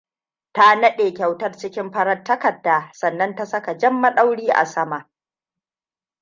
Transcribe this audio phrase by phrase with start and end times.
[0.53, 5.09] Ta naɗe kyautar cikin farar takarda sannan ta saka jan maɗauri a sama.